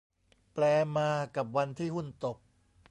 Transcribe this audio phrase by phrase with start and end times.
[0.53, 0.63] แปล
[0.97, 2.37] มา กับวันที่หุ้นตก